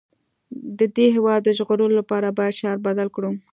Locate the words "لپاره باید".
1.99-2.57